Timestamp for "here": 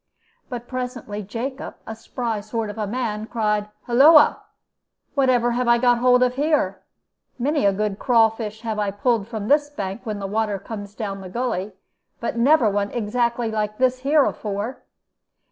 6.33-6.81, 13.99-14.25